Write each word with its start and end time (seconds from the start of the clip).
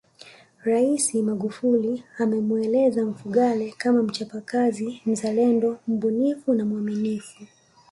Rais 0.65 1.13
Magufuli 1.23 2.03
amemueleza 2.19 3.05
Mfugale 3.05 3.73
kama 3.77 4.03
mchapakazi 4.03 5.01
mzalendo 5.05 5.77
mbunifu 5.87 6.53
na 6.53 6.65
mwaminifu 6.65 7.43